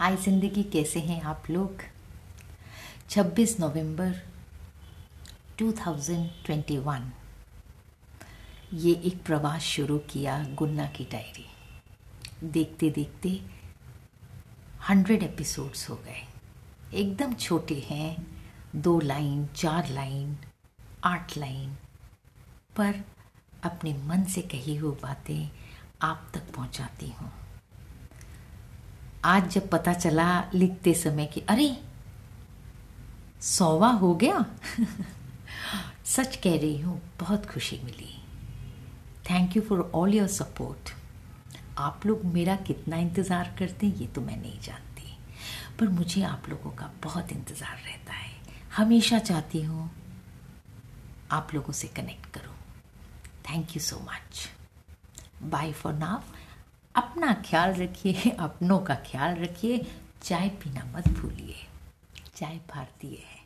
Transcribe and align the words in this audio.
हाय 0.00 0.16
ज़िंदगी 0.16 0.62
कैसे 0.62 1.00
हैं 1.00 1.22
आप 1.22 1.42
लोग? 1.50 1.82
26 3.10 3.60
नवंबर 3.60 4.14
2021 5.58 7.02
ये 8.74 8.94
एक 8.94 9.22
प्रवास 9.24 9.62
शुरू 9.62 9.98
किया 9.98 10.44
गुन्ना 10.44 10.86
की 10.86 11.04
डायरी। 11.04 11.46
देखते 12.44 12.90
देखते 12.90 13.42
हंड्रेड 14.88 15.22
एपिसोड्स 15.22 15.90
हो 15.90 15.96
गए। 15.96 16.26
एकदम 16.94 17.34
छोटे 17.34 17.86
हैं, 17.90 18.26
दो 18.76 19.00
लाइन, 19.00 19.46
चार 19.46 19.88
लाइन, 19.88 20.36
आठ 21.04 21.38
लाइन। 21.38 21.76
पर 22.76 23.04
अपने 23.64 23.94
मन 23.94 24.24
से 24.24 24.42
कही 24.42 24.76
हुई 24.76 24.96
बातें 25.02 25.48
आप 26.02 26.30
तक 26.34 26.54
पहुंचाती 26.54 27.10
हूँ। 27.10 27.32
आज 29.24 29.48
जब 29.52 29.68
पता 29.68 29.92
चला 29.92 30.28
लिखते 30.54 30.94
समय 30.94 31.26
कि 31.26 31.40
अरे, 31.48 31.76
सौवा 33.42 33.88
हो 33.90 34.14
गया। 34.14 34.44
सच 36.06 36.36
कह 36.36 36.56
रही 36.56 36.80
हूँ, 36.80 37.00
बहुत 37.20 37.46
खुशी 37.46 37.80
मिली। 37.84 38.16
Thank 39.30 39.56
you 39.56 39.62
for 39.62 39.90
all 39.94 40.14
your 40.14 40.28
support 40.28 40.90
आप 41.78 42.06
लोग 42.06 42.24
मेरा 42.24 42.56
कितना 42.56 42.96
इंतज़ार 42.96 43.54
करते 43.58 43.86
हैं, 43.86 43.96
ये 43.96 44.06
तो 44.06 44.20
मैं 44.20 44.36
नहीं 44.36 44.60
जानती। 44.60 45.16
पर 45.80 45.88
मुझे 45.88 46.22
आप 46.22 46.48
लोगों 46.48 46.70
का 46.70 46.90
बहुत 47.02 47.32
इंतज़ार 47.32 47.76
रहता 47.76 48.12
है। 48.12 48.30
हमेशा 48.76 49.18
चाहती 49.18 49.62
हूँ 49.62 49.90
आप 51.30 51.54
लोगों 51.54 51.72
से 51.72 51.88
कनेक्ट 51.88 52.26
करूँ। 52.34 52.54
Thank 53.50 53.76
you 53.76 53.82
so 53.82 54.00
much 54.00 54.48
bye 55.42 55.72
for 55.72 55.92
now 55.92 56.20
अपना 56.94 57.32
ख्याल 57.46 57.74
रखिए 57.74 58.30
अपनों 58.38 58.78
का 58.78 58.94
ख्याल 58.94 59.34
रखिए 59.34 59.86
चाय 60.22 60.48
पीना 60.48 60.84
मत 60.94 61.08
भूलिए 61.08 61.56
चाय 62.36 62.60
भारतीय 62.70 63.16
है। 63.16 63.39